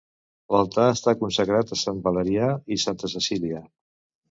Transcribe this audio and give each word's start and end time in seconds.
L'altar 0.53 0.85
està 0.93 1.13
consagrat 1.19 1.75
a 1.77 1.79
Sant 1.83 2.01
Valerià 2.09 2.51
i 2.77 2.81
Santa 2.87 3.13
Cecília. 3.17 3.65